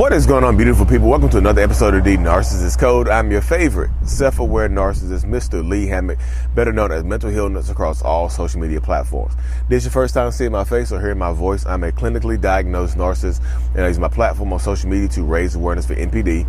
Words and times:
What 0.00 0.14
is 0.14 0.24
going 0.24 0.44
on, 0.44 0.56
beautiful 0.56 0.86
people? 0.86 1.10
Welcome 1.10 1.28
to 1.28 1.36
another 1.36 1.60
episode 1.60 1.92
of 1.92 2.04
The 2.04 2.16
Narcissist 2.16 2.78
Code. 2.78 3.06
I'm 3.06 3.30
your 3.30 3.42
favorite 3.42 3.90
self 4.06 4.38
aware 4.38 4.66
narcissist, 4.66 5.26
Mr. 5.26 5.62
Lee 5.62 5.88
Hammock, 5.88 6.18
better 6.54 6.72
known 6.72 6.90
as 6.90 7.04
Mental 7.04 7.28
Healness 7.28 7.68
across 7.68 8.00
all 8.00 8.30
social 8.30 8.62
media 8.62 8.80
platforms. 8.80 9.34
This 9.68 9.82
is 9.82 9.84
your 9.84 9.92
first 9.92 10.14
time 10.14 10.32
seeing 10.32 10.52
my 10.52 10.64
face 10.64 10.90
or 10.90 11.00
hearing 11.00 11.18
my 11.18 11.34
voice. 11.34 11.66
I'm 11.66 11.84
a 11.84 11.92
clinically 11.92 12.40
diagnosed 12.40 12.96
narcissist, 12.96 13.42
and 13.74 13.84
I 13.84 13.88
use 13.88 13.98
my 13.98 14.08
platform 14.08 14.54
on 14.54 14.58
social 14.58 14.88
media 14.88 15.06
to 15.08 15.22
raise 15.22 15.54
awareness 15.54 15.84
for 15.84 15.94
NPD, 15.94 16.46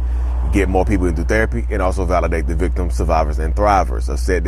get 0.52 0.68
more 0.68 0.84
people 0.84 1.08
into 1.08 1.24
therapy, 1.24 1.66
and 1.70 1.82
also 1.82 2.06
validate 2.06 2.48
the 2.48 2.56
victims, 2.56 2.96
survivors, 2.96 3.40
and 3.40 3.56
thrivers 3.56 4.10
of 4.10 4.20
said, 4.20 4.46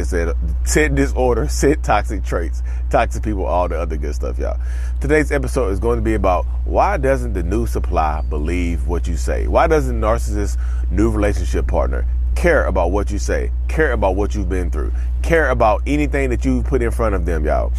said 0.66 0.96
disorder, 0.96 1.48
said 1.48 1.84
toxic 1.84 2.24
traits, 2.24 2.62
toxic 2.90 3.24
people, 3.24 3.46
all 3.46 3.68
the 3.70 3.80
other 3.80 3.98
good 3.98 4.14
stuff, 4.14 4.38
y'all. 4.38 4.60
Today's 5.00 5.32
episode 5.32 5.70
is 5.70 5.80
going 5.80 5.98
to 5.98 6.04
be 6.04 6.14
about 6.14 6.46
why 6.66 6.98
doesn't 6.98 7.34
the 7.34 7.44
new 7.44 7.66
supply 7.66 8.22
believe 8.22 8.88
what 8.88 9.08
you 9.08 9.16
say? 9.16 9.48
Why 9.48 9.68
doesn't 9.68 10.00
narcissist 10.00 10.58
new 10.92 11.10
relationship 11.10 11.68
partner 11.68 12.06
care 12.36 12.66
about 12.66 12.92
what 12.92 13.12
you 13.12 13.20
say, 13.20 13.52
care 13.68 13.92
about 13.92 14.16
what 14.16 14.36
you've 14.36 14.50
been 14.50 14.72
through, 14.72 14.92
care 15.22 15.50
about 15.50 15.82
anything 15.86 16.30
that 16.32 16.44
you 16.44 16.64
put 16.64 16.82
in 16.82 16.92
front 16.92 17.16
of 17.16 17.26
them, 17.26 17.46
y'all? 17.46 17.72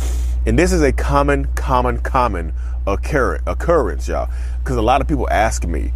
And 0.46 0.58
this 0.58 0.72
is 0.72 0.82
a 0.82 0.92
common, 0.92 1.46
common, 1.54 2.00
common 2.00 2.52
occurrence, 2.86 4.08
y'all. 4.08 4.30
Because 4.58 4.76
a 4.76 4.82
lot 4.82 5.00
of 5.00 5.08
people 5.08 5.28
ask 5.30 5.66
me, 5.66 5.92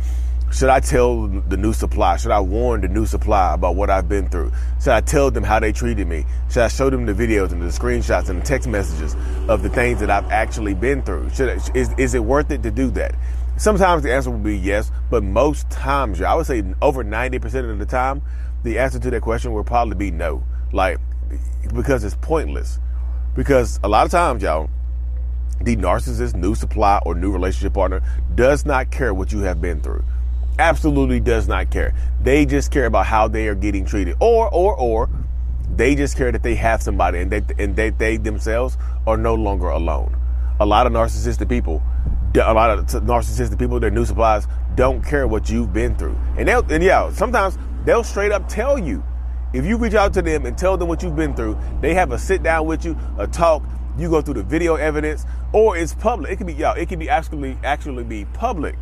should 0.51 0.71
I 0.71 0.81
tell 0.81 1.27
the 1.27 1.59
new 1.59 1.75
supply? 1.75 2.17
Should 2.17 2.31
I 2.31 2.41
warn 2.41 2.81
the 2.81 2.89
new 2.89 3.05
supply 3.05 3.55
about 3.55 3.77
what 3.77 3.91
I've 3.91 4.09
been 4.09 4.29
through? 4.29 4.51
Should 4.81 4.93
I 4.93 5.03
tell 5.03 5.31
them 5.31 5.45
how 5.45 5.61
they 5.61 5.73
treated 5.73 6.09
me? 6.09 6.25
Should 6.51 6.63
I 6.63 6.69
show 6.69 6.89
them 6.89 7.05
the 7.05 7.13
videos 7.13 7.53
and 7.53 7.61
the 7.61 7.67
screenshots 7.67 8.31
and 8.31 8.41
the 8.41 8.47
text 8.47 8.67
messages 8.67 9.15
of 9.49 9.63
the 9.63 9.69
things 9.69 10.01
that 10.01 10.11
I've 10.11 10.31
actually 10.31 10.75
been 10.75 11.03
through? 11.03 11.31
Should 11.31 11.51
I, 11.51 11.61
is, 11.75 11.93
is 11.99 12.15
it 12.15 12.25
worth 12.25 12.51
it 12.51 12.63
to 12.63 12.71
do 12.71 12.91
that? 12.93 13.15
Sometimes 13.59 14.03
the 14.03 14.13
answer 14.13 14.31
will 14.31 14.39
be 14.39 14.57
yes, 14.57 14.91
but 15.11 15.23
most 15.23 15.69
times, 15.69 16.19
y'all, 16.19 16.29
I 16.29 16.35
would 16.35 16.47
say 16.47 16.65
over 16.81 17.05
90% 17.05 17.71
of 17.71 17.79
the 17.79 17.87
time, 17.87 18.23
the 18.63 18.79
answer 18.79 18.99
to 18.99 19.11
that 19.11 19.21
question 19.21 19.53
will 19.53 19.65
probably 19.65 19.97
be 19.97 20.11
no. 20.11 20.43
Like, 20.73 20.99
because 21.75 22.05
it's 22.05 22.17
pointless. 22.17 22.79
Because 23.37 23.81
a 23.85 23.89
lot 23.89 24.07
of 24.07 24.11
times, 24.11 24.43
y'all, 24.43 24.71
the 25.61 25.77
narcissist, 25.77 26.35
new 26.35 26.55
supply, 26.55 27.01
or 27.05 27.15
new 27.15 27.31
relationship 27.31 27.75
partner 27.75 28.01
does 28.35 28.65
not 28.65 28.91
care 28.91 29.13
what 29.13 29.31
you 29.31 29.41
have 29.41 29.61
been 29.61 29.81
through 29.81 30.05
absolutely 30.59 31.21
does 31.21 31.49
not 31.49 31.71
care. 31.71 31.95
They 32.23 32.45
just 32.45 32.71
care 32.71 32.87
about 32.87 33.07
how 33.07 33.29
they 33.29 33.49
are 33.49 33.55
getting 33.55 33.85
treated, 33.85 34.17
or 34.21 34.53
or 34.53 34.75
or 34.77 35.09
they 35.75 35.95
just 35.95 36.17
care 36.17 36.33
that 36.33 36.43
they 36.43 36.55
have 36.57 36.83
somebody 36.83 37.21
and 37.21 37.31
they 37.31 37.43
and 37.59 37.77
they, 37.77 37.91
they 37.91 38.17
themselves 38.17 38.77
are 39.07 39.17
no 39.17 39.35
longer 39.35 39.69
alone. 39.69 40.17
A 40.61 40.67
lot 40.67 40.87
of 40.87 40.93
narcissistic 40.93 41.49
people, 41.49 41.83
a 42.35 42.53
lot 42.53 42.71
of 42.71 42.87
narcissistic 42.87 43.59
people, 43.59 43.79
their 43.79 43.91
new 43.91 44.05
supplies 44.05 44.47
don't 44.75 45.03
care 45.05 45.27
what 45.27 45.49
you've 45.49 45.73
been 45.73 45.97
through, 45.97 46.19
and 46.37 46.49
they'll 46.49 46.65
and 46.71 46.83
yeah, 46.83 47.11
sometimes 47.13 47.59
they'll 47.85 48.05
straight 48.05 48.33
up 48.33 48.49
tell 48.49 48.79
you. 48.79 49.03
If 49.55 49.65
you 49.65 49.79
reach 49.79 49.95
out 49.95 50.13
to 50.13 50.21
them 50.21 50.45
and 50.45 50.59
tell 50.59 50.77
them 50.77 50.89
what 50.89 51.03
you've 51.03 51.17
been 51.17 51.35
through, 51.35 51.57
they 51.81 51.95
have 51.95 52.13
a 52.13 52.19
sit 52.19 52.43
down 52.43 52.67
with 52.67 52.85
you, 52.85 52.99
a 53.17 53.27
talk. 53.27 53.63
You 53.97 54.11
go 54.11 54.21
through 54.21 54.35
the 54.35 54.43
video 54.43 54.75
evidence, 54.75 55.25
or 55.55 55.77
it's 55.77 55.95
public. 55.95 56.33
It 56.33 56.37
can 56.37 56.47
be 56.47 56.53
y'all. 56.53 56.77
it 56.77 56.89
can 56.89 56.99
be 56.99 57.09
actually 57.09 57.57
actually 57.65 58.05
be 58.05 58.27
public 58.27 58.77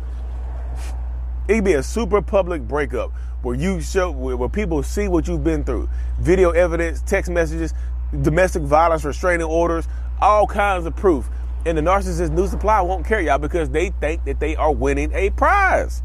it 1.47 1.55
could 1.55 1.63
be 1.63 1.73
a 1.73 1.83
super 1.83 2.21
public 2.21 2.61
breakup 2.61 3.11
where 3.41 3.55
you 3.55 3.79
show 3.79 4.11
where 4.11 4.49
people 4.49 4.83
see 4.83 5.07
what 5.07 5.27
you've 5.27 5.43
been 5.43 5.63
through. 5.63 5.87
Video 6.19 6.51
evidence, 6.51 7.01
text 7.01 7.31
messages, 7.31 7.73
domestic 8.21 8.63
violence, 8.63 9.05
restraining 9.05 9.47
orders, 9.47 9.87
all 10.21 10.45
kinds 10.45 10.85
of 10.85 10.95
proof. 10.95 11.29
And 11.65 11.77
the 11.77 11.81
narcissist 11.81 12.31
new 12.31 12.47
supply 12.47 12.81
won't 12.81 13.05
care 13.05 13.21
y'all 13.21 13.37
because 13.37 13.69
they 13.69 13.89
think 14.01 14.25
that 14.25 14.39
they 14.39 14.55
are 14.55 14.73
winning 14.73 15.13
a 15.13 15.29
prize. 15.29 16.03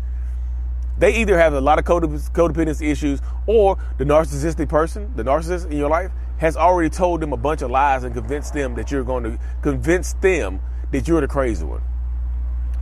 They 0.98 1.17
either 1.17 1.37
have 1.37 1.55
a 1.55 1.61
lot 1.61 1.79
of 1.79 1.85
codependency 1.85 2.89
issues 2.91 3.20
or 3.47 3.79
the 3.98 4.05
narcissistic 4.05 4.69
person, 4.69 5.13
the 5.17 5.25
narcissist 5.25 5.70
in 5.70 5.77
your 5.77 5.91
life, 5.91 6.13
has 6.39 6.57
already 6.57 6.91
told 6.91 7.20
them 7.20 7.33
a 7.33 7.37
bunch 7.37 7.63
of 7.63 7.70
lies 7.70 8.05
and 8.05 8.14
convinced 8.14 8.53
them 8.55 8.74
that 8.74 8.91
you're 8.91 9.05
going 9.05 9.24
to 9.24 9.39
convince 9.63 10.13
them 10.14 10.61
that 10.92 11.09
you're 11.09 11.20
the 11.20 11.29
crazy 11.29 11.64
one 11.64 11.83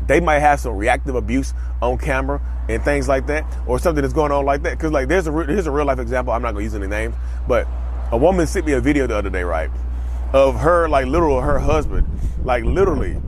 they 0.06 0.20
might 0.20 0.40
have 0.40 0.60
some 0.60 0.76
reactive 0.76 1.14
abuse 1.14 1.54
on 1.82 1.98
camera 1.98 2.40
and 2.68 2.82
things 2.82 3.08
like 3.08 3.26
that, 3.26 3.44
or 3.66 3.78
something 3.78 4.02
that's 4.02 4.14
going 4.14 4.32
on 4.32 4.44
like 4.44 4.62
that. 4.62 4.78
Because 4.78 4.92
like 4.92 5.08
there's 5.08 5.26
a 5.26 5.32
here's 5.32 5.66
a 5.66 5.70
real 5.70 5.86
life 5.86 5.98
example. 5.98 6.32
I'm 6.32 6.42
not 6.42 6.52
gonna 6.52 6.64
use 6.64 6.74
any 6.74 6.86
names, 6.86 7.14
but 7.46 7.66
a 8.12 8.16
woman 8.16 8.46
sent 8.46 8.66
me 8.66 8.72
a 8.72 8.80
video 8.80 9.06
the 9.06 9.16
other 9.16 9.30
day, 9.30 9.42
right, 9.42 9.70
of 10.32 10.60
her 10.60 10.88
like 10.88 11.06
literal 11.06 11.40
her 11.40 11.58
husband, 11.58 12.06
like 12.44 12.64
literally 12.64 13.20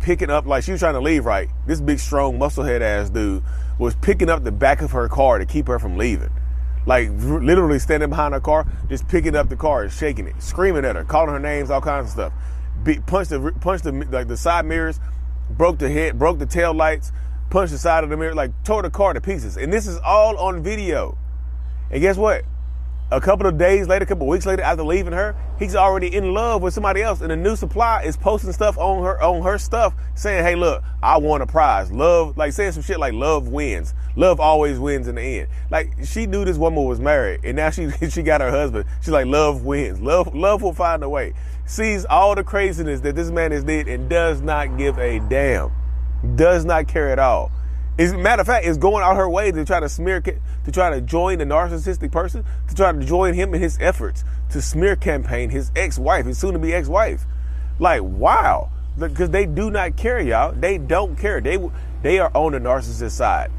picking 0.00 0.30
up 0.30 0.46
like 0.46 0.62
she 0.62 0.70
was 0.70 0.80
trying 0.80 0.94
to 0.94 1.00
leave, 1.00 1.26
right. 1.26 1.48
This 1.66 1.80
big 1.80 1.98
strong 1.98 2.38
musclehead 2.38 2.80
ass 2.80 3.10
dude 3.10 3.42
was 3.78 3.94
picking 3.96 4.30
up 4.30 4.44
the 4.44 4.52
back 4.52 4.80
of 4.80 4.92
her 4.92 5.08
car 5.08 5.38
to 5.38 5.44
keep 5.44 5.66
her 5.66 5.78
from 5.78 5.96
leaving. 5.96 6.30
Like 6.86 7.08
literally 7.18 7.80
standing 7.80 8.10
behind 8.10 8.32
her 8.32 8.40
car, 8.40 8.66
just 8.88 9.08
picking 9.08 9.34
up 9.34 9.48
the 9.48 9.56
car 9.56 9.82
and 9.82 9.92
shaking 9.92 10.28
it, 10.28 10.40
screaming 10.40 10.84
at 10.84 10.94
her, 10.94 11.02
calling 11.02 11.30
her 11.30 11.40
names, 11.40 11.70
all 11.70 11.80
kinds 11.80 12.06
of 12.06 12.12
stuff. 12.12 12.32
Be, 12.84 13.00
punched 13.00 13.30
the 13.30 13.52
punched 13.60 13.82
the 13.82 13.92
like 13.92 14.28
the 14.28 14.36
side 14.36 14.64
mirrors 14.64 15.00
broke 15.50 15.78
the 15.78 15.88
head, 15.88 16.18
broke 16.18 16.38
the 16.38 16.46
tail 16.46 16.74
lights, 16.74 17.12
punched 17.50 17.72
the 17.72 17.78
side 17.78 18.04
of 18.04 18.10
the 18.10 18.16
mirror, 18.16 18.34
like 18.34 18.52
tore 18.64 18.82
the 18.82 18.90
car 18.90 19.12
to 19.12 19.20
pieces. 19.20 19.56
And 19.56 19.72
this 19.72 19.86
is 19.86 19.98
all 19.98 20.36
on 20.38 20.62
video. 20.62 21.16
And 21.90 22.00
guess 22.00 22.16
what? 22.16 22.44
A 23.12 23.20
couple 23.20 23.46
of 23.46 23.56
days 23.56 23.86
later, 23.86 24.02
a 24.02 24.06
couple 24.06 24.26
of 24.26 24.30
weeks 24.30 24.46
later, 24.46 24.62
after 24.62 24.82
leaving 24.82 25.12
her, 25.12 25.36
he's 25.60 25.76
already 25.76 26.12
in 26.12 26.34
love 26.34 26.60
with 26.60 26.74
somebody 26.74 27.02
else. 27.02 27.20
And 27.20 27.30
the 27.30 27.36
new 27.36 27.54
supply 27.54 28.02
is 28.02 28.16
posting 28.16 28.52
stuff 28.52 28.76
on 28.78 29.04
her 29.04 29.22
on 29.22 29.44
her 29.44 29.58
stuff, 29.58 29.94
saying, 30.16 30.42
"Hey, 30.42 30.56
look, 30.56 30.82
I 31.04 31.16
won 31.18 31.40
a 31.40 31.46
prize. 31.46 31.92
Love, 31.92 32.36
like 32.36 32.52
saying 32.52 32.72
some 32.72 32.82
shit 32.82 32.98
like 32.98 33.12
love 33.12 33.46
wins. 33.46 33.94
Love 34.16 34.40
always 34.40 34.80
wins 34.80 35.06
in 35.06 35.14
the 35.14 35.22
end. 35.22 35.48
Like 35.70 35.92
she 36.02 36.26
knew 36.26 36.44
this 36.44 36.56
woman 36.56 36.84
was 36.84 36.98
married, 36.98 37.42
and 37.44 37.56
now 37.56 37.70
she 37.70 37.90
she 38.10 38.24
got 38.24 38.40
her 38.40 38.50
husband. 38.50 38.86
She's 39.00 39.10
like, 39.10 39.26
love 39.26 39.64
wins. 39.64 40.00
Love 40.00 40.34
love 40.34 40.62
will 40.62 40.74
find 40.74 41.04
a 41.04 41.08
way 41.08 41.32
sees 41.66 42.04
all 42.04 42.34
the 42.34 42.44
craziness 42.44 43.00
that 43.00 43.16
this 43.16 43.30
man 43.30 43.50
has 43.50 43.64
did 43.64 43.88
and 43.88 44.08
does 44.08 44.40
not 44.40 44.78
give 44.78 44.98
a 44.98 45.18
damn. 45.28 45.70
Does 46.36 46.64
not 46.64 46.88
care 46.88 47.10
at 47.10 47.18
all. 47.18 47.50
As 47.98 48.12
a 48.12 48.18
matter 48.18 48.42
of 48.42 48.46
fact, 48.46 48.66
is 48.66 48.76
going 48.76 49.02
out 49.02 49.16
her 49.16 49.28
way 49.28 49.50
to 49.50 49.64
try 49.64 49.80
to 49.80 49.88
smear, 49.88 50.20
to 50.20 50.72
try 50.72 50.90
to 50.90 51.00
join 51.00 51.38
the 51.38 51.44
narcissistic 51.44 52.12
person, 52.12 52.44
to 52.68 52.74
try 52.74 52.92
to 52.92 53.04
join 53.04 53.34
him 53.34 53.54
in 53.54 53.60
his 53.60 53.78
efforts 53.80 54.22
to 54.50 54.62
smear 54.62 54.96
campaign 54.96 55.50
his 55.50 55.72
ex-wife, 55.74 56.26
his 56.26 56.38
soon-to-be 56.38 56.72
ex-wife. 56.72 57.24
Like, 57.78 58.02
wow, 58.02 58.70
because 58.98 59.30
they 59.30 59.46
do 59.46 59.70
not 59.70 59.96
care, 59.96 60.20
y'all. 60.20 60.52
They 60.52 60.78
don't 60.78 61.16
care. 61.16 61.40
They 61.40 61.58
they 62.02 62.18
are 62.18 62.30
on 62.34 62.52
the 62.52 62.58
narcissist 62.58 63.12
side. 63.12 63.50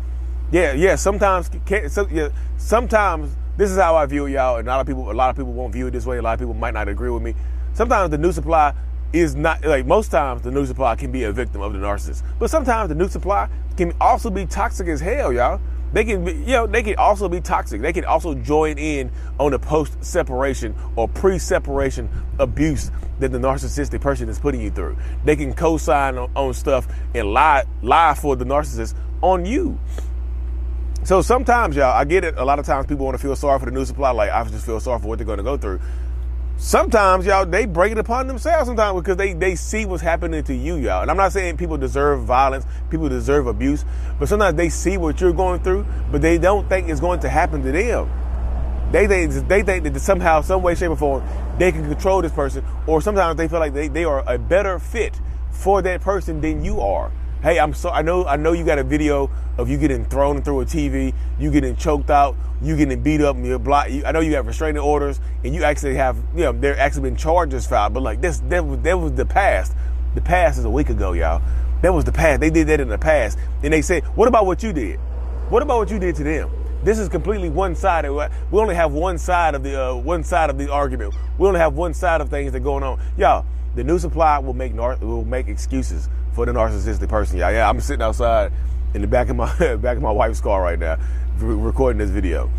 Yeah, 0.52 0.74
yeah. 0.74 0.96
Sometimes, 0.96 1.50
so, 1.90 2.08
yeah, 2.10 2.30
sometimes 2.58 3.36
this 3.58 3.72
is 3.72 3.78
how 3.78 3.96
I 3.96 4.06
view 4.06 4.28
it, 4.28 4.32
y'all. 4.32 4.58
And 4.58 4.68
a 4.68 4.72
lot 4.72 4.82
of 4.82 4.88
people, 4.88 5.12
a 5.12 5.14
lot 5.14 5.30
of 5.30 5.36
people 5.36 5.52
won't 5.52 5.74
view 5.74 5.88
it 5.88 5.92
this 5.92 6.06
way. 6.06 6.18
A 6.18 6.22
lot 6.22 6.34
of 6.34 6.40
people 6.40 6.54
might 6.54 6.74
not 6.74 6.88
agree 6.88 7.10
with 7.10 7.24
me 7.24 7.34
sometimes 7.78 8.10
the 8.10 8.18
new 8.18 8.32
supply 8.32 8.74
is 9.14 9.36
not 9.36 9.64
like 9.64 9.86
most 9.86 10.10
times 10.10 10.42
the 10.42 10.52
new 10.52 10.66
supply 10.66 10.96
can 10.96 11.12
be 11.12 11.24
a 11.24 11.32
victim 11.32 11.62
of 11.62 11.74
the 11.74 11.80
narcissist. 11.80 12.24
But 12.40 12.50
sometimes 12.50 12.90
the 12.90 12.96
new 12.96 13.08
supply 13.08 13.48
can 13.78 13.94
also 14.02 14.30
be 14.30 14.46
toxic 14.46 14.88
as 14.88 15.00
hell, 15.00 15.32
y'all. 15.32 15.62
They 15.94 16.04
can 16.04 16.26
be, 16.26 16.34
you 16.34 16.48
know, 16.48 16.68
they 16.68 16.84
can 16.84 16.96
also 16.98 17.30
be 17.30 17.40
toxic. 17.40 17.82
They 17.82 17.94
can 17.94 18.04
also 18.04 18.34
join 18.34 18.78
in 18.78 19.10
on 19.40 19.52
the 19.52 19.60
post 19.60 20.04
separation 20.04 20.76
or 20.96 21.08
pre 21.08 21.40
separation 21.40 22.10
abuse 22.40 22.92
that 23.20 23.32
the 23.32 23.38
narcissistic 23.38 24.02
person 24.02 24.28
is 24.28 24.40
putting 24.40 24.60
you 24.60 24.72
through. 24.72 24.98
They 25.24 25.36
can 25.36 25.54
co 25.54 25.78
sign 25.78 26.18
on, 26.18 26.30
on 26.36 26.54
stuff 26.54 26.88
and 27.16 27.32
lie, 27.32 27.64
lie 27.84 28.16
for 28.16 28.36
the 28.36 28.44
narcissist 28.44 28.96
on 29.22 29.46
you. 29.46 29.80
So 31.04 31.22
sometimes, 31.22 31.78
y'all, 31.78 31.94
I 31.94 32.04
get 32.04 32.26
it. 32.26 32.38
A 32.38 32.44
lot 32.44 32.60
of 32.60 32.66
times 32.66 32.88
people 32.88 33.06
want 33.06 33.18
to 33.18 33.22
feel 33.22 33.36
sorry 33.36 33.60
for 33.60 33.66
the 33.66 33.72
new 33.72 33.86
supply. 33.86 34.12
Like, 34.12 34.30
I 34.30 34.44
just 34.46 34.66
feel 34.66 34.80
sorry 34.82 35.00
for 35.00 35.08
what 35.08 35.20
they're 35.20 35.26
going 35.26 35.38
to 35.38 35.44
go 35.44 35.56
through 35.56 35.80
sometimes 36.58 37.24
y'all 37.24 37.46
they 37.46 37.68
break 37.68 37.92
it 37.92 38.00
upon 38.00 38.26
themselves 38.26 38.68
sometimes 38.68 39.00
because 39.00 39.16
they 39.16 39.34
they 39.34 39.54
see 39.56 39.86
what's 39.86 40.02
happening 40.02 40.44
to 40.44 40.56
you 40.56 40.76
y'all. 40.78 41.04
And 41.04 41.12
i'm 41.12 41.18
not 41.18 41.32
saying 41.32 41.56
people 41.58 41.78
deserve 41.78 42.24
violence 42.24 42.66
people 42.90 43.08
deserve 43.08 43.46
abuse 43.46 43.86
but 44.18 44.28
sometimes 44.28 44.58
they 44.58 44.70
see 44.70 44.98
what 44.98 45.22
you're 45.22 45.34
going 45.34 45.62
through 45.62 45.86
but 46.12 46.22
they 46.22 46.40
don't 46.40 46.68
think 46.68 46.90
it's 46.90 47.00
going 47.00 47.20
to 47.20 47.30
happen 47.30 47.62
to 47.62 47.72
them. 47.72 48.10
They 48.92 49.06
think 49.06 49.48
they 49.48 49.62
think 49.62 49.84
that 49.84 50.00
somehow 50.00 50.42
some 50.42 50.64
way 50.64 50.74
shape 50.74 50.90
or 50.90 50.96
form 50.96 51.24
they 51.60 51.72
can 51.72 51.88
control 51.88 52.24
this 52.24 52.32
person 52.32 52.66
or 52.88 53.02
sometimes 53.02 53.38
they 53.38 53.48
feel 53.48 53.60
like 53.60 53.74
they, 53.74 53.88
they 53.88 54.06
are 54.06 54.24
a 54.28 54.40
better 54.40 54.80
fit 54.80 55.20
for 55.52 55.84
that 55.84 56.02
person 56.02 56.42
than 56.42 56.66
you 56.66 56.82
are 56.82 57.12
Hey, 57.48 57.62
I'm 57.62 57.74
so 57.74 57.90
I 57.90 58.02
know 58.02 58.26
I 58.26 58.36
know 58.36 58.52
you 58.52 58.66
got 58.66 58.78
a 58.78 58.84
video 58.84 59.30
of 59.58 59.70
you 59.70 59.78
getting 59.78 60.04
thrown 60.04 60.42
through 60.42 60.60
a 60.60 60.66
TV, 60.66 61.14
you 61.40 61.50
getting 61.50 61.78
choked 61.78 62.10
out, 62.10 62.36
you 62.62 62.76
getting 62.76 63.02
beat 63.02 63.22
up, 63.22 63.38
you're 63.38 63.58
block. 63.58 63.88
I 63.88 64.12
know 64.12 64.20
you 64.20 64.36
have 64.36 64.48
restraining 64.48 64.82
orders, 64.82 65.22
and 65.46 65.56
you 65.56 65.64
actually 65.64 65.96
have 65.96 66.18
you 66.36 66.42
know 66.42 66.52
there 66.52 66.78
actually 66.78 67.04
been 67.04 67.16
charges 67.16 67.66
filed. 67.66 67.94
But 67.94 68.04
like 68.04 68.20
this, 68.20 68.40
that 68.50 68.66
was 68.66 68.82
that 68.82 69.00
was 69.00 69.14
the 69.14 69.26
past. 69.26 69.74
The 70.14 70.20
past 70.20 70.60
is 70.60 70.66
a 70.66 70.70
week 70.70 70.90
ago, 70.90 71.14
y'all. 71.14 71.42
That 71.84 71.94
was 71.94 72.04
the 72.04 72.12
past. 72.12 72.42
They 72.42 72.50
did 72.50 72.68
that 72.68 72.82
in 72.82 72.90
the 72.90 72.98
past, 72.98 73.38
and 73.64 73.72
they 73.72 73.82
said, 73.82 74.04
"What 74.18 74.28
about 74.28 74.46
what 74.46 74.62
you 74.62 74.74
did? 74.74 75.00
What 75.48 75.64
about 75.64 75.78
what 75.78 75.90
you 75.90 76.00
did 76.00 76.18
to 76.18 76.26
them?" 76.26 76.50
This 76.84 77.00
is 77.00 77.10
completely 77.10 77.50
one 77.50 77.76
sided. 77.76 78.14
We 78.14 78.60
only 78.60 78.76
have 78.76 78.94
one 78.94 79.18
side 79.18 79.56
of 79.56 79.64
the 79.64 79.90
uh, 79.90 79.96
one 79.96 80.24
side 80.24 80.50
of 80.50 80.58
the 80.58 80.72
argument. 80.72 81.16
We 81.38 81.48
only 81.48 81.60
have 81.60 81.74
one 81.74 81.94
side 81.94 82.22
of 82.22 82.30
things 82.30 82.52
that 82.52 82.60
are 82.60 82.64
going 82.64 82.84
on, 82.84 83.00
y'all. 83.18 83.46
The 83.76 83.84
new 83.84 84.00
supply 84.00 84.40
will 84.40 84.54
make 84.54 84.74
will 84.76 85.26
make 85.26 85.48
excuses 85.48 86.10
for 86.34 86.46
the 86.46 86.52
narcissistic 86.52 87.10
person. 87.10 87.38
Yeah, 87.38 87.50
yeah. 87.50 87.70
I'm 87.70 87.82
sitting 87.82 88.02
outside 88.02 88.52
in 88.94 89.02
the 89.02 89.08
back 89.08 89.30
of 89.30 89.36
my 89.36 89.76
back 89.78 89.98
of 89.98 90.04
my 90.04 90.12
wife's 90.12 90.42
car 90.42 90.62
right 90.62 90.80
now, 90.80 90.98
recording 91.40 91.98
this 91.98 92.10
video 92.10 92.50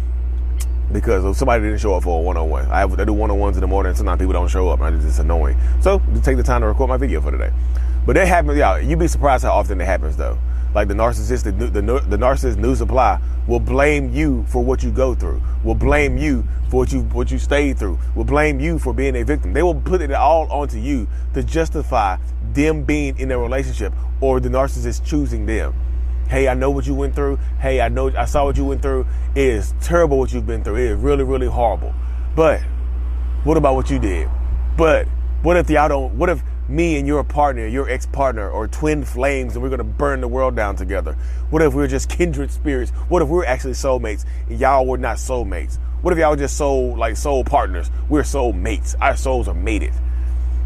because 0.93 1.37
somebody 1.37 1.65
didn't 1.65 1.79
show 1.79 1.95
up 1.95 2.03
for 2.03 2.19
a 2.19 2.23
one-on-one. 2.23 2.67
I, 2.71 2.81
have, 2.81 2.99
I 2.99 3.05
do 3.05 3.13
one-on-ones 3.13 3.57
in 3.57 3.61
the 3.61 3.67
morning. 3.67 3.91
And 3.91 3.97
sometimes 3.97 4.19
people 4.19 4.33
don't 4.33 4.49
show 4.49 4.69
up, 4.71 4.81
and 4.81 4.97
it's 4.97 5.05
just 5.05 5.19
annoying. 5.19 5.57
So 5.81 6.01
take 6.23 6.37
the 6.37 6.43
time 6.43 6.63
to 6.63 6.67
record 6.67 6.89
my 6.89 6.97
video 6.97 7.21
for 7.21 7.31
today. 7.31 7.51
But 8.07 8.15
that 8.15 8.27
happens, 8.27 8.57
yeah. 8.57 8.79
You'd 8.79 8.99
be 8.99 9.09
surprised 9.09 9.45
how 9.45 9.53
often 9.53 9.81
it 9.81 9.85
happens, 9.85 10.17
though. 10.17 10.39
Like 10.75 10.89
the 10.89 10.95
narcissist, 10.95 11.45
the, 11.45 11.53
the, 11.53 11.81
the 11.81 12.17
narcissist 12.17 12.57
new 12.57 12.75
supply 12.75 13.21
will 13.47 13.61
blame 13.61 14.13
you 14.13 14.45
for 14.49 14.63
what 14.63 14.83
you 14.83 14.91
go 14.91 15.15
through. 15.15 15.43
Will 15.65 15.75
blame 15.75 16.19
you 16.19 16.45
for 16.71 16.79
what 16.79 16.93
you 16.93 17.01
what 17.01 17.31
you 17.31 17.39
stayed 17.39 17.79
through. 17.79 17.99
Will 18.15 18.25
blame 18.25 18.61
you 18.61 18.79
for 18.79 18.93
being 18.93 19.17
a 19.17 19.25
victim. 19.25 19.53
They 19.53 19.63
will 19.63 19.81
put 19.81 20.03
it 20.03 20.13
all 20.13 20.51
onto 20.53 20.79
you 20.79 21.09
to 21.35 21.43
justify 21.43 22.19
them 22.53 22.85
being 22.85 23.19
in 23.19 23.31
a 23.31 23.39
relationship 23.39 23.93
or 24.21 24.41
the 24.41 24.49
narcissist 24.49 25.05
choosing 25.05 25.47
them. 25.47 25.75
Hey, 26.29 26.47
I 26.47 26.55
know 26.55 26.71
what 26.71 26.87
you 26.87 26.95
went 26.95 27.15
through. 27.15 27.39
Hey, 27.59 27.81
I 27.81 27.89
know 27.89 28.15
I 28.15 28.27
saw 28.27 28.45
what 28.45 28.59
you 28.59 28.65
went 28.67 28.83
through. 28.83 29.07
It 29.35 29.45
is 29.45 29.75
terrible 29.81 30.19
what 30.19 30.33
you've 30.33 30.47
been 30.47 30.63
through. 30.63 30.77
It 30.77 30.91
is 30.91 30.99
really, 30.99 31.25
really 31.25 31.47
horrible. 31.47 31.95
But 32.37 32.61
what 33.45 33.57
about 33.57 33.75
what 33.75 33.91
you 33.91 33.99
did? 33.99 34.29
But 34.77 35.09
what 35.43 35.57
if 35.57 35.71
y'all 35.71 35.89
don't 35.89 36.15
what 36.15 36.29
if 36.29 36.43
me 36.69 36.99
and 36.99 37.07
your 37.07 37.25
partner, 37.25 37.67
your 37.67 37.89
ex-partner, 37.89 38.51
or 38.51 38.69
twin 38.69 39.05
flames, 39.05 39.55
and 39.55 39.63
we're 39.63 39.71
gonna 39.71 39.85
burn 39.85 40.21
the 40.21 40.29
world 40.29 40.55
down 40.55 40.77
together? 40.77 41.17
What 41.51 41.63
if 41.63 41.75
we're 41.75 41.89
just 41.89 42.09
kindred 42.11 42.51
spirits? 42.51 42.91
What 43.09 43.23
if 43.23 43.29
we're 43.29 43.47
actually 43.47 43.73
soulmates 43.73 44.25
and 44.49 44.61
y'all 44.61 44.87
were 44.87 44.99
not 44.99 45.17
soulmates? 45.17 45.79
What 46.03 46.13
if 46.13 46.19
y'all 46.19 46.31
were 46.31 46.37
just 46.37 46.57
soul 46.57 46.97
like 46.97 47.17
soul 47.17 47.43
partners? 47.43 47.91
We're 48.09 48.25
soul 48.25 48.53
mates. 48.53 48.95
Our 49.01 49.17
souls 49.17 49.49
are 49.49 49.55
mated. 49.55 49.93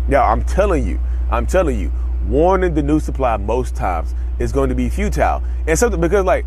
Now 0.08 0.24
I'm 0.24 0.44
telling 0.44 0.86
you, 0.86 0.98
I'm 1.30 1.46
telling 1.46 1.78
you, 1.78 1.92
warning 2.26 2.74
the 2.74 2.82
new 2.82 3.00
supply 3.00 3.36
most 3.36 3.76
times 3.76 4.14
is 4.38 4.52
going 4.52 4.68
to 4.68 4.74
be 4.74 4.88
futile. 4.88 5.42
And 5.66 5.78
something 5.78 6.00
because 6.00 6.24
like 6.24 6.44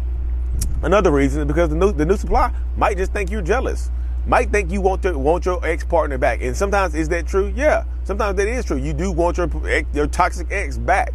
another 0.84 1.12
reason 1.12 1.42
is 1.42 1.48
because 1.48 1.70
the 1.70 1.76
new 1.76 1.92
the 1.92 2.06
new 2.06 2.18
supply 2.18 2.54
might 2.78 2.98
just 2.98 3.14
think 3.14 3.32
you're 3.32 3.42
jealous. 3.42 3.90
Might 4.28 4.52
think 4.52 4.72
you 4.72 4.82
want 4.82 5.04
to 5.04 5.18
want 5.18 5.46
your 5.46 5.64
ex 5.66 5.84
partner 5.84 6.18
back. 6.18 6.42
And 6.42 6.56
sometimes 6.56 6.96
is 6.96 7.10
that 7.10 7.28
true? 7.28 7.54
Yeah. 7.56 7.84
Sometimes 8.04 8.38
that 8.38 8.48
is 8.48 8.66
true. 8.66 8.78
You 8.78 8.94
do 8.94 9.12
want 9.12 9.38
your 9.38 9.50
your 9.94 10.08
toxic 10.08 10.48
ex 10.52 10.78
back. 10.78 11.14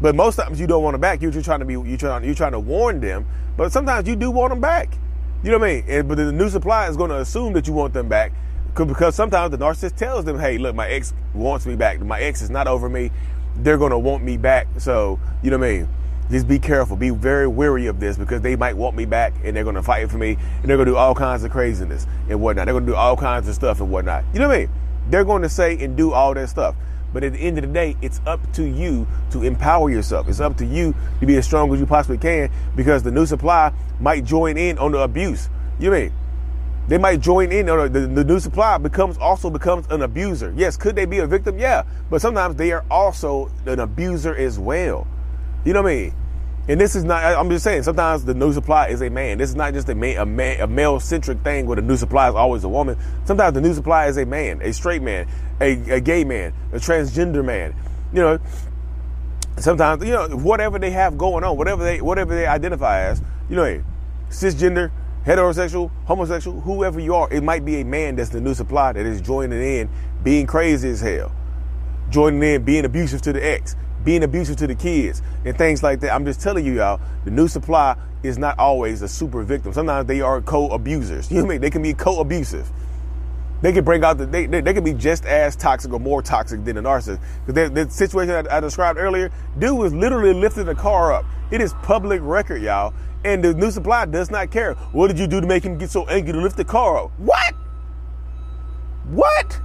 But 0.00 0.14
most 0.14 0.36
times 0.36 0.60
you 0.60 0.66
don't 0.66 0.82
want 0.82 0.94
them 0.94 1.00
back. 1.00 1.22
You're 1.22 1.30
just 1.30 1.44
trying 1.44 1.60
to 1.60 1.64
be 1.64 1.74
you're 1.74 1.96
trying 1.96 2.24
you're 2.24 2.34
trying 2.34 2.52
to 2.52 2.60
warn 2.60 3.00
them. 3.00 3.26
But 3.56 3.72
sometimes 3.72 4.08
you 4.08 4.16
do 4.16 4.30
want 4.30 4.50
them 4.50 4.60
back. 4.60 4.96
You 5.42 5.52
know 5.52 5.58
what 5.58 5.68
I 5.68 5.74
mean? 5.74 5.84
And, 5.88 6.08
but 6.08 6.16
the 6.16 6.32
new 6.32 6.48
supply 6.48 6.88
is 6.88 6.96
going 6.96 7.10
to 7.10 7.18
assume 7.18 7.52
that 7.52 7.66
you 7.66 7.72
want 7.72 7.94
them 7.94 8.08
back 8.08 8.32
because 8.74 9.14
sometimes 9.14 9.50
the 9.50 9.58
narcissist 9.58 9.96
tells 9.96 10.24
them, 10.24 10.38
"Hey, 10.38 10.58
look, 10.58 10.74
my 10.74 10.88
ex 10.88 11.14
wants 11.34 11.66
me 11.66 11.76
back. 11.76 12.00
My 12.00 12.20
ex 12.20 12.42
is 12.42 12.50
not 12.50 12.66
over 12.66 12.88
me 12.88 13.10
they're 13.62 13.78
going 13.78 13.90
to 13.90 13.98
want 13.98 14.22
me 14.22 14.36
back. 14.36 14.66
So, 14.78 15.18
you 15.42 15.50
know 15.50 15.58
what 15.58 15.66
I 15.66 15.72
mean? 15.72 15.88
Just 16.30 16.46
be 16.46 16.58
careful. 16.58 16.96
Be 16.96 17.10
very 17.10 17.46
wary 17.46 17.86
of 17.86 18.00
this 18.00 18.18
because 18.18 18.42
they 18.42 18.54
might 18.54 18.76
want 18.76 18.94
me 18.94 19.06
back 19.06 19.32
and 19.44 19.56
they're 19.56 19.64
going 19.64 19.76
to 19.76 19.82
fight 19.82 20.10
for 20.10 20.18
me 20.18 20.32
and 20.60 20.64
they're 20.64 20.76
going 20.76 20.86
to 20.86 20.92
do 20.92 20.96
all 20.96 21.14
kinds 21.14 21.42
of 21.44 21.50
craziness 21.50 22.06
and 22.28 22.40
whatnot. 22.40 22.66
They're 22.66 22.74
going 22.74 22.86
to 22.86 22.92
do 22.92 22.96
all 22.96 23.16
kinds 23.16 23.48
of 23.48 23.54
stuff 23.54 23.80
and 23.80 23.90
whatnot. 23.90 24.24
You 24.32 24.40
know 24.40 24.48
what 24.48 24.56
I 24.56 24.58
mean? 24.60 24.70
They're 25.08 25.24
going 25.24 25.42
to 25.42 25.48
say 25.48 25.82
and 25.82 25.96
do 25.96 26.12
all 26.12 26.34
that 26.34 26.48
stuff. 26.48 26.74
But 27.12 27.24
at 27.24 27.32
the 27.32 27.38
end 27.38 27.56
of 27.56 27.62
the 27.62 27.72
day, 27.72 27.96
it's 28.02 28.20
up 28.26 28.40
to 28.52 28.64
you 28.64 29.06
to 29.30 29.42
empower 29.42 29.88
yourself. 29.88 30.28
It's 30.28 30.40
up 30.40 30.58
to 30.58 30.66
you 30.66 30.94
to 31.20 31.26
be 31.26 31.36
as 31.36 31.46
strong 31.46 31.72
as 31.72 31.80
you 31.80 31.86
possibly 31.86 32.18
can 32.18 32.50
because 32.76 33.02
the 33.02 33.10
new 33.10 33.24
supply 33.24 33.72
might 33.98 34.24
join 34.24 34.58
in 34.58 34.76
on 34.78 34.92
the 34.92 34.98
abuse. 34.98 35.48
You 35.78 35.86
know 35.86 35.90
what 35.92 35.96
I 35.96 36.02
mean? 36.02 36.12
They 36.88 36.98
might 36.98 37.20
join 37.20 37.52
in 37.52 37.66
the, 37.66 37.88
the 37.88 38.24
new 38.24 38.40
supply 38.40 38.78
becomes 38.78 39.18
also 39.18 39.50
becomes 39.50 39.86
an 39.90 40.02
abuser. 40.02 40.54
Yes, 40.56 40.76
could 40.76 40.96
they 40.96 41.04
be 41.04 41.18
a 41.18 41.26
victim? 41.26 41.58
Yeah. 41.58 41.84
But 42.10 42.22
sometimes 42.22 42.56
they 42.56 42.72
are 42.72 42.84
also 42.90 43.50
an 43.66 43.80
abuser 43.80 44.34
as 44.34 44.58
well. 44.58 45.06
You 45.64 45.72
know 45.72 45.82
what 45.82 45.92
I 45.92 45.94
mean? 45.94 46.14
And 46.68 46.78
this 46.78 46.94
is 46.94 47.02
not, 47.02 47.24
I'm 47.24 47.48
just 47.48 47.64
saying, 47.64 47.84
sometimes 47.84 48.26
the 48.26 48.34
new 48.34 48.52
supply 48.52 48.88
is 48.88 49.00
a 49.00 49.08
man. 49.08 49.38
This 49.38 49.48
is 49.48 49.56
not 49.56 49.72
just 49.72 49.88
a, 49.88 49.94
man, 49.94 50.18
a, 50.18 50.26
man, 50.26 50.60
a 50.60 50.66
male 50.66 51.00
centric 51.00 51.40
thing 51.40 51.66
where 51.66 51.76
the 51.76 51.82
new 51.82 51.96
supply 51.96 52.28
is 52.28 52.34
always 52.34 52.62
a 52.62 52.68
woman. 52.68 52.98
Sometimes 53.24 53.54
the 53.54 53.62
new 53.62 53.72
supply 53.72 54.06
is 54.06 54.18
a 54.18 54.26
man, 54.26 54.60
a 54.60 54.72
straight 54.72 55.00
man, 55.00 55.26
a, 55.62 55.72
a 55.92 56.00
gay 56.00 56.24
man, 56.24 56.52
a 56.72 56.76
transgender 56.76 57.42
man. 57.42 57.74
You 58.12 58.20
know, 58.20 58.38
sometimes, 59.56 60.04
you 60.04 60.12
know, 60.12 60.28
whatever 60.28 60.78
they 60.78 60.90
have 60.90 61.16
going 61.16 61.42
on, 61.42 61.56
whatever 61.56 61.82
they, 61.82 62.02
whatever 62.02 62.34
they 62.34 62.46
identify 62.46 63.00
as, 63.00 63.22
you 63.48 63.56
know, 63.56 63.82
cisgender, 64.28 64.90
heterosexual, 65.24 65.90
homosexual, 66.04 66.60
whoever 66.60 67.00
you 67.00 67.14
are, 67.14 67.32
it 67.32 67.42
might 67.42 67.64
be 67.64 67.80
a 67.80 67.84
man 67.84 68.16
that's 68.16 68.30
the 68.30 68.42
new 68.42 68.52
supply 68.52 68.92
that 68.92 69.06
is 69.06 69.22
joining 69.22 69.62
in, 69.62 69.88
being 70.22 70.46
crazy 70.46 70.90
as 70.90 71.00
hell, 71.00 71.32
joining 72.10 72.42
in, 72.42 72.64
being 72.64 72.84
abusive 72.84 73.22
to 73.22 73.32
the 73.32 73.44
ex, 73.44 73.76
being 74.04 74.22
abusive 74.22 74.56
to 74.56 74.66
the 74.66 74.74
kids, 74.74 75.22
and 75.44 75.56
things 75.56 75.82
like 75.82 76.00
that. 76.00 76.14
I'm 76.14 76.24
just 76.24 76.40
telling 76.40 76.64
you, 76.64 76.74
y'all, 76.74 77.00
the 77.24 77.30
new 77.30 77.48
supply 77.48 77.96
is 78.22 78.38
not 78.38 78.58
always 78.58 79.02
a 79.02 79.08
super 79.08 79.42
victim. 79.42 79.72
Sometimes 79.72 80.06
they 80.06 80.20
are 80.20 80.40
co-abusers. 80.40 81.30
You 81.30 81.38
know 81.38 81.42
what 81.42 81.50
I 81.50 81.54
mean? 81.54 81.60
They 81.60 81.70
can 81.70 81.82
be 81.82 81.94
co-abusive. 81.94 82.68
They 83.60 83.72
can 83.72 83.84
bring 83.84 84.04
out 84.04 84.18
the 84.18 84.26
they, 84.26 84.46
they, 84.46 84.60
they 84.60 84.72
can 84.72 84.84
be 84.84 84.92
just 84.92 85.24
as 85.24 85.56
toxic 85.56 85.92
or 85.92 85.98
more 85.98 86.22
toxic 86.22 86.64
than 86.64 86.76
a 86.76 86.82
narcissist. 86.82 87.20
Because 87.44 87.70
the 87.72 87.90
situation 87.90 88.46
I, 88.46 88.58
I 88.58 88.60
described 88.60 88.98
earlier, 88.98 89.32
dude 89.58 89.76
was 89.76 89.92
literally 89.92 90.32
lifting 90.32 90.66
the 90.66 90.76
car 90.76 91.12
up. 91.12 91.24
It 91.50 91.60
is 91.60 91.72
public 91.82 92.20
record, 92.22 92.62
y'all. 92.62 92.94
And 93.24 93.42
the 93.42 93.52
new 93.52 93.72
supply 93.72 94.04
does 94.04 94.30
not 94.30 94.52
care. 94.52 94.74
What 94.92 95.08
did 95.08 95.18
you 95.18 95.26
do 95.26 95.40
to 95.40 95.46
make 95.46 95.64
him 95.64 95.76
get 95.76 95.90
so 95.90 96.06
angry 96.06 96.32
to 96.34 96.40
lift 96.40 96.56
the 96.56 96.64
car 96.64 97.04
up? 97.04 97.10
What? 97.18 97.54
What? 99.08 99.60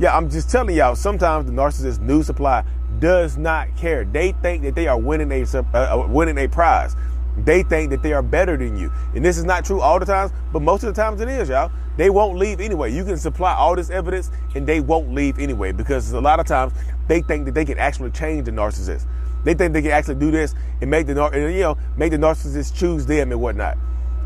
Yeah, 0.00 0.16
I'm 0.16 0.30
just 0.30 0.48
telling 0.48 0.74
y'all, 0.74 0.96
sometimes 0.96 1.44
the 1.44 1.52
narcissist 1.52 2.00
new 2.00 2.22
supply 2.22 2.64
does 3.00 3.36
not 3.36 3.76
care. 3.76 4.06
They 4.06 4.32
think 4.32 4.62
that 4.62 4.74
they 4.74 4.88
are 4.88 4.98
winning 4.98 5.30
a, 5.30 5.42
uh, 5.42 5.62
uh, 5.74 6.06
winning 6.08 6.38
a 6.38 6.48
prize. 6.48 6.96
They 7.36 7.62
think 7.62 7.90
that 7.90 8.02
they 8.02 8.14
are 8.14 8.22
better 8.22 8.56
than 8.56 8.78
you. 8.78 8.90
And 9.14 9.22
this 9.22 9.36
is 9.36 9.44
not 9.44 9.62
true 9.62 9.82
all 9.82 10.00
the 10.00 10.06
times, 10.06 10.32
but 10.54 10.62
most 10.62 10.84
of 10.84 10.94
the 10.94 10.98
times 10.98 11.20
it 11.20 11.28
is, 11.28 11.50
y'all. 11.50 11.70
They 11.98 12.08
won't 12.08 12.38
leave 12.38 12.62
anyway. 12.62 12.94
You 12.94 13.04
can 13.04 13.18
supply 13.18 13.52
all 13.52 13.76
this 13.76 13.90
evidence 13.90 14.30
and 14.54 14.66
they 14.66 14.80
won't 14.80 15.12
leave 15.12 15.38
anyway 15.38 15.70
because 15.70 16.12
a 16.12 16.20
lot 16.20 16.40
of 16.40 16.46
times 16.46 16.72
they 17.06 17.20
think 17.20 17.44
that 17.44 17.52
they 17.52 17.66
can 17.66 17.78
actually 17.78 18.10
change 18.10 18.46
the 18.46 18.52
narcissist. 18.52 19.06
They 19.44 19.52
think 19.52 19.74
they 19.74 19.82
can 19.82 19.90
actually 19.90 20.14
do 20.14 20.30
this 20.30 20.54
and 20.80 20.90
make 20.90 21.08
the 21.08 21.12
you 21.12 21.60
know 21.60 21.76
make 21.98 22.12
the 22.12 22.16
narcissist 22.16 22.74
choose 22.74 23.04
them 23.04 23.32
and 23.32 23.40
whatnot. 23.40 23.76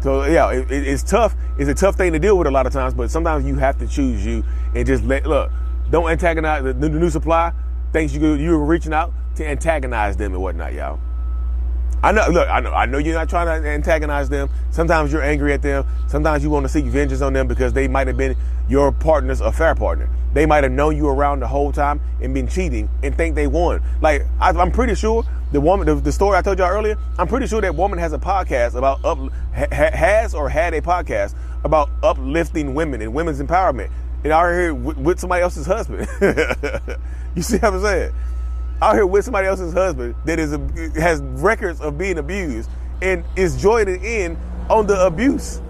So 0.02 0.24
yeah, 0.26 0.52
it, 0.52 0.70
it's 0.70 1.02
tough. 1.02 1.34
It's 1.58 1.68
a 1.68 1.74
tough 1.74 1.96
thing 1.96 2.12
to 2.12 2.20
deal 2.20 2.38
with 2.38 2.46
a 2.46 2.50
lot 2.52 2.64
of 2.66 2.72
times, 2.72 2.94
but 2.94 3.10
sometimes 3.10 3.44
you 3.44 3.56
have 3.56 3.76
to 3.78 3.88
choose 3.88 4.24
you 4.24 4.44
and 4.72 4.86
just 4.86 5.02
let 5.02 5.26
look. 5.26 5.50
Don't 5.90 6.10
antagonize 6.10 6.62
the, 6.64 6.72
the 6.72 6.88
new 6.88 7.10
supply. 7.10 7.52
Thinks 7.92 8.12
you 8.12 8.34
you're 8.34 8.58
reaching 8.58 8.92
out 8.92 9.12
to 9.36 9.46
antagonize 9.46 10.16
them 10.16 10.32
and 10.32 10.42
whatnot, 10.42 10.72
y'all. 10.72 10.98
I 12.02 12.12
know. 12.12 12.28
Look, 12.28 12.48
I 12.48 12.60
know. 12.60 12.72
I 12.72 12.86
know 12.86 12.98
you're 12.98 13.14
not 13.14 13.30
trying 13.30 13.62
to 13.62 13.68
antagonize 13.68 14.28
them. 14.28 14.50
Sometimes 14.70 15.12
you're 15.12 15.22
angry 15.22 15.52
at 15.52 15.62
them. 15.62 15.86
Sometimes 16.06 16.42
you 16.42 16.50
want 16.50 16.64
to 16.64 16.68
seek 16.68 16.84
vengeance 16.84 17.22
on 17.22 17.32
them 17.32 17.48
because 17.48 17.72
they 17.72 17.88
might 17.88 18.06
have 18.08 18.16
been 18.16 18.36
your 18.68 18.92
partner's 18.92 19.40
affair 19.40 19.74
partner. 19.74 20.08
They 20.34 20.46
might 20.46 20.64
have 20.64 20.72
known 20.72 20.96
you 20.96 21.08
around 21.08 21.40
the 21.40 21.46
whole 21.46 21.72
time 21.72 22.00
and 22.20 22.34
been 22.34 22.48
cheating 22.48 22.90
and 23.02 23.16
think 23.16 23.36
they 23.36 23.46
won. 23.46 23.82
Like 24.02 24.26
I, 24.40 24.50
am 24.50 24.72
pretty 24.72 24.96
sure 24.96 25.24
the 25.52 25.60
woman, 25.60 25.86
the, 25.86 25.94
the, 25.94 26.12
story 26.12 26.36
I 26.36 26.42
told 26.42 26.58
y'all 26.58 26.70
earlier, 26.70 26.98
I'm 27.18 27.28
pretty 27.28 27.46
sure 27.46 27.60
that 27.60 27.74
woman 27.74 27.98
has 28.00 28.12
a 28.12 28.18
podcast 28.18 28.74
about 28.74 29.04
up, 29.04 29.18
ha, 29.54 29.66
has 29.70 30.34
or 30.34 30.48
had 30.48 30.74
a 30.74 30.80
podcast 30.80 31.36
about 31.62 31.88
uplifting 32.02 32.74
women 32.74 33.00
and 33.00 33.14
women's 33.14 33.40
empowerment. 33.40 33.90
And 34.24 34.32
out 34.32 34.50
here 34.50 34.74
with, 34.74 35.20
somebody 35.20 35.42
else's 35.42 35.66
husband. 35.66 36.08
you 37.34 37.42
see 37.42 37.58
what 37.58 37.74
I'm 37.74 37.82
saying? 37.82 38.12
Out 38.80 38.94
here 38.94 39.06
with 39.06 39.24
somebody 39.24 39.46
else's 39.46 39.74
husband 39.74 40.14
that 40.24 40.38
is 40.38 40.50
has 40.96 41.20
records 41.20 41.80
of 41.80 41.98
being 41.98 42.18
abused 42.18 42.70
and 43.02 43.22
is 43.36 43.60
joining 43.60 44.02
in 44.02 44.38
on 44.70 44.86
the 44.86 44.98
abuse. 45.06 45.60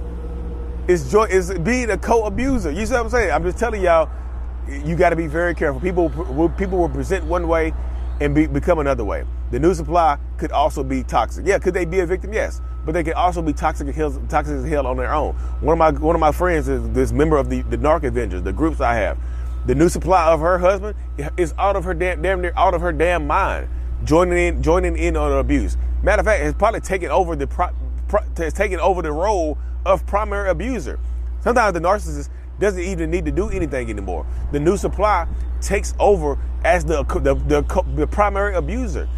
Is 0.86 1.10
joy 1.10 1.24
is 1.24 1.52
being 1.58 1.90
a 1.90 1.98
co-abuser. 1.98 2.70
You 2.70 2.86
see 2.86 2.92
what 2.92 3.02
I'm 3.02 3.10
saying? 3.10 3.32
I'm 3.32 3.42
just 3.42 3.58
telling 3.58 3.82
y'all 3.82 4.08
you 4.68 4.96
got 4.96 5.10
to 5.10 5.16
be 5.16 5.26
very 5.26 5.54
careful. 5.54 5.80
People 5.80 6.08
people 6.56 6.78
will 6.78 6.88
present 6.88 7.24
one 7.24 7.48
way 7.48 7.74
and 8.20 8.34
be, 8.34 8.46
become 8.46 8.78
another 8.78 9.04
way. 9.04 9.24
The 9.54 9.60
new 9.60 9.72
supply 9.72 10.18
could 10.36 10.50
also 10.50 10.82
be 10.82 11.04
toxic. 11.04 11.46
Yeah, 11.46 11.60
could 11.60 11.74
they 11.74 11.84
be 11.84 12.00
a 12.00 12.06
victim? 12.06 12.32
Yes, 12.32 12.60
but 12.84 12.90
they 12.90 13.04
could 13.04 13.14
also 13.14 13.40
be 13.40 13.52
toxic 13.52 13.86
as 13.86 13.94
hell, 13.94 14.10
toxic 14.28 14.56
as 14.56 14.64
hell 14.64 14.84
on 14.84 14.96
their 14.96 15.14
own. 15.14 15.32
One 15.60 15.74
of 15.74 15.78
my 15.78 15.92
one 15.92 16.16
of 16.16 16.20
my 16.20 16.32
friends 16.32 16.68
is 16.68 16.90
this 16.90 17.12
member 17.12 17.36
of 17.36 17.48
the 17.48 17.62
the 17.62 17.78
Narc 17.78 18.02
Avengers, 18.02 18.42
the 18.42 18.52
groups 18.52 18.80
I 18.80 18.94
have. 18.94 19.16
The 19.66 19.76
new 19.76 19.88
supply 19.88 20.26
of 20.32 20.40
her 20.40 20.58
husband 20.58 20.96
is 21.36 21.54
out 21.56 21.76
of 21.76 21.84
her 21.84 21.94
damn, 21.94 22.20
damn 22.20 22.40
near 22.40 22.52
out 22.56 22.74
of 22.74 22.80
her 22.80 22.90
damn 22.90 23.28
mind, 23.28 23.68
joining 24.02 24.38
in 24.38 24.60
joining 24.60 24.98
in 24.98 25.16
on 25.16 25.30
abuse. 25.30 25.76
Matter 26.02 26.18
of 26.18 26.26
fact, 26.26 26.42
has 26.42 26.54
probably 26.54 26.80
taken 26.80 27.12
over 27.12 27.36
the 27.36 27.46
pro, 27.46 27.68
pro, 28.08 28.22
has 28.38 28.54
taken 28.54 28.80
over 28.80 29.02
the 29.02 29.12
role 29.12 29.56
of 29.86 30.04
primary 30.04 30.50
abuser. 30.50 30.98
Sometimes 31.42 31.74
the 31.74 31.80
narcissist 31.80 32.28
doesn't 32.58 32.82
even 32.82 33.08
need 33.08 33.24
to 33.24 33.30
do 33.30 33.50
anything 33.50 33.88
anymore. 33.88 34.26
The 34.50 34.58
new 34.58 34.76
supply 34.76 35.28
takes 35.60 35.94
over 36.00 36.40
as 36.64 36.84
the, 36.84 37.04
the, 37.04 37.34
the, 37.34 37.84
the 37.94 38.06
primary 38.08 38.56
abuser. 38.56 39.08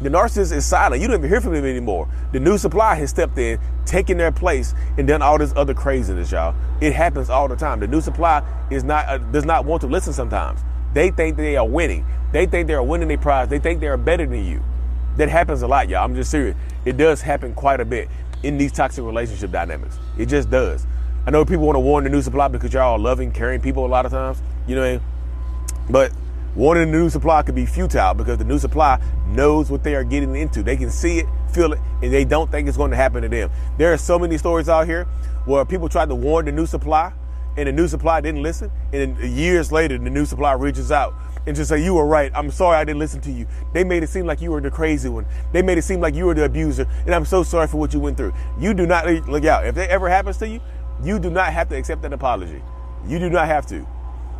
The 0.00 0.08
narcissist 0.08 0.52
is 0.52 0.64
silent. 0.64 1.02
You 1.02 1.08
don't 1.08 1.18
even 1.18 1.28
hear 1.28 1.40
from 1.40 1.54
him 1.54 1.64
anymore. 1.64 2.08
The 2.32 2.38
new 2.38 2.56
supply 2.56 2.94
has 2.94 3.10
stepped 3.10 3.36
in, 3.36 3.58
taken 3.84 4.16
their 4.16 4.30
place, 4.30 4.72
and 4.96 5.08
done 5.08 5.22
all 5.22 5.38
this 5.38 5.52
other 5.56 5.74
craziness, 5.74 6.30
y'all. 6.30 6.54
It 6.80 6.92
happens 6.92 7.30
all 7.30 7.48
the 7.48 7.56
time. 7.56 7.80
The 7.80 7.88
new 7.88 8.00
supply 8.00 8.44
is 8.70 8.84
not 8.84 9.08
uh, 9.08 9.18
does 9.18 9.44
not 9.44 9.64
want 9.64 9.80
to 9.80 9.88
listen 9.88 10.12
sometimes. 10.12 10.60
They 10.94 11.10
think 11.10 11.36
they 11.36 11.56
are 11.56 11.66
winning. 11.66 12.06
They 12.32 12.46
think 12.46 12.68
they 12.68 12.74
are 12.74 12.82
winning 12.82 13.10
a 13.10 13.18
prize. 13.18 13.48
They 13.48 13.58
think 13.58 13.80
they 13.80 13.88
are 13.88 13.96
better 13.96 14.24
than 14.24 14.44
you. 14.44 14.62
That 15.16 15.28
happens 15.28 15.62
a 15.62 15.66
lot, 15.66 15.88
y'all. 15.88 16.04
I'm 16.04 16.14
just 16.14 16.30
serious. 16.30 16.56
it 16.84 16.96
does 16.96 17.20
happen 17.20 17.52
quite 17.54 17.80
a 17.80 17.84
bit 17.84 18.08
in 18.44 18.56
these 18.56 18.70
toxic 18.70 19.04
relationship 19.04 19.50
dynamics. 19.50 19.98
It 20.16 20.26
just 20.26 20.48
does. 20.48 20.86
I 21.26 21.30
know 21.30 21.44
people 21.44 21.66
want 21.66 21.74
to 21.74 21.80
warn 21.80 22.04
the 22.04 22.10
new 22.10 22.22
supply 22.22 22.46
because 22.46 22.72
y'all 22.72 22.92
are 22.92 22.98
loving, 22.98 23.32
caring 23.32 23.60
people 23.60 23.84
a 23.84 23.88
lot 23.88 24.06
of 24.06 24.12
times. 24.12 24.40
You 24.68 24.76
know 24.76 24.82
what 24.82 24.88
I 24.88 24.92
mean? 24.92 25.02
But 25.90 26.12
warning 26.58 26.90
the 26.90 26.98
new 26.98 27.08
supply 27.08 27.40
could 27.42 27.54
be 27.54 27.64
futile 27.64 28.14
because 28.14 28.36
the 28.36 28.44
new 28.44 28.58
supply 28.58 29.00
knows 29.28 29.70
what 29.70 29.84
they 29.84 29.94
are 29.94 30.02
getting 30.02 30.34
into. 30.34 30.60
They 30.60 30.76
can 30.76 30.90
see 30.90 31.18
it, 31.18 31.26
feel 31.52 31.72
it, 31.72 31.78
and 32.02 32.12
they 32.12 32.24
don't 32.24 32.50
think 32.50 32.66
it's 32.66 32.76
going 32.76 32.90
to 32.90 32.96
happen 32.96 33.22
to 33.22 33.28
them. 33.28 33.48
There 33.78 33.92
are 33.92 33.96
so 33.96 34.18
many 34.18 34.36
stories 34.38 34.68
out 34.68 34.86
here 34.86 35.04
where 35.44 35.64
people 35.64 35.88
tried 35.88 36.08
to 36.08 36.16
warn 36.16 36.46
the 36.46 36.52
new 36.52 36.66
supply 36.66 37.12
and 37.56 37.68
the 37.68 37.72
new 37.72 37.86
supply 37.86 38.20
didn't 38.20 38.42
listen. 38.42 38.72
And 38.92 39.16
years 39.20 39.70
later, 39.70 39.98
the 39.98 40.10
new 40.10 40.26
supply 40.26 40.52
reaches 40.54 40.90
out 40.90 41.14
and 41.46 41.54
just 41.54 41.68
say, 41.68 41.82
You 41.82 41.94
were 41.94 42.06
right. 42.06 42.32
I'm 42.34 42.50
sorry 42.50 42.76
I 42.76 42.84
didn't 42.84 42.98
listen 42.98 43.20
to 43.22 43.30
you. 43.30 43.46
They 43.72 43.84
made 43.84 44.02
it 44.02 44.08
seem 44.08 44.26
like 44.26 44.40
you 44.40 44.50
were 44.50 44.60
the 44.60 44.70
crazy 44.70 45.08
one. 45.08 45.26
They 45.52 45.62
made 45.62 45.78
it 45.78 45.82
seem 45.82 46.00
like 46.00 46.16
you 46.16 46.26
were 46.26 46.34
the 46.34 46.44
abuser. 46.44 46.88
And 47.06 47.14
I'm 47.14 47.24
so 47.24 47.44
sorry 47.44 47.68
for 47.68 47.76
what 47.76 47.94
you 47.94 48.00
went 48.00 48.16
through. 48.16 48.32
You 48.58 48.74
do 48.74 48.84
not 48.84 49.06
look 49.28 49.44
out. 49.44 49.64
If 49.64 49.76
that 49.76 49.90
ever 49.90 50.08
happens 50.08 50.38
to 50.38 50.48
you, 50.48 50.60
you 51.04 51.20
do 51.20 51.30
not 51.30 51.52
have 51.52 51.68
to 51.68 51.76
accept 51.76 52.04
an 52.04 52.12
apology. 52.12 52.60
You 53.06 53.20
do 53.20 53.30
not 53.30 53.46
have 53.46 53.64
to 53.66 53.86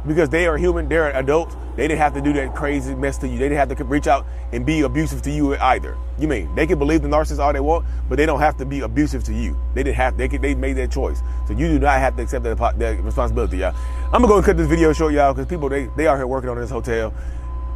because 0.06 0.28
they 0.28 0.46
are 0.46 0.56
human, 0.56 0.88
they're 0.88 1.10
adults. 1.10 1.56
They 1.76 1.86
didn't 1.86 2.00
have 2.00 2.14
to 2.14 2.20
do 2.20 2.32
that 2.32 2.54
crazy 2.54 2.94
mess 2.94 3.18
to 3.18 3.28
you. 3.28 3.38
They 3.38 3.48
didn't 3.48 3.58
have 3.58 3.76
to 3.76 3.84
reach 3.84 4.06
out 4.06 4.26
and 4.52 4.66
be 4.66 4.80
abusive 4.80 5.22
to 5.22 5.30
you 5.30 5.56
either. 5.56 5.96
You 6.18 6.26
mean 6.26 6.52
they 6.54 6.66
can 6.66 6.78
believe 6.78 7.02
the 7.02 7.08
narcissist 7.08 7.38
all 7.38 7.52
they 7.52 7.60
want, 7.60 7.86
but 8.08 8.16
they 8.16 8.26
don't 8.26 8.40
have 8.40 8.56
to 8.56 8.64
be 8.64 8.80
abusive 8.80 9.22
to 9.24 9.32
you. 9.32 9.58
They 9.74 9.82
didn't 9.84 9.96
have. 9.96 10.16
They 10.16 10.28
could, 10.28 10.42
they 10.42 10.54
made 10.54 10.74
their 10.74 10.88
choice, 10.88 11.22
so 11.46 11.52
you 11.52 11.68
do 11.68 11.78
not 11.78 11.98
have 11.98 12.16
to 12.16 12.22
accept 12.22 12.44
that, 12.44 12.58
that 12.78 13.02
responsibility, 13.02 13.58
y'all. 13.58 13.74
I'm 14.06 14.22
gonna 14.22 14.28
go 14.28 14.36
and 14.36 14.44
cut 14.44 14.56
this 14.56 14.66
video 14.66 14.92
short, 14.92 15.12
y'all, 15.12 15.32
because 15.32 15.46
people 15.46 15.68
they 15.68 15.88
they 15.96 16.06
are 16.06 16.16
here 16.16 16.26
working 16.26 16.50
on 16.50 16.58
this 16.58 16.70
hotel. 16.70 17.14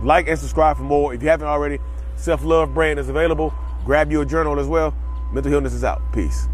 Like 0.02 0.26
and 0.26 0.38
subscribe 0.38 0.76
for 0.76 0.82
more. 0.82 1.14
If 1.14 1.22
you 1.22 1.28
haven't 1.28 1.46
already, 1.46 1.78
self 2.16 2.42
love 2.42 2.74
brand 2.74 2.98
is 2.98 3.08
available. 3.08 3.54
Grab 3.84 4.10
your 4.10 4.24
journal 4.24 4.58
as 4.58 4.66
well. 4.66 4.94
Mental 5.32 5.50
Healness 5.50 5.74
is 5.74 5.84
out. 5.84 6.02
Peace. 6.12 6.48